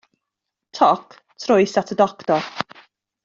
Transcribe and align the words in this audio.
Toc, 0.77 1.11
troes 1.43 1.77
at 1.83 1.93
y 1.97 2.01
doctor. 2.03 2.49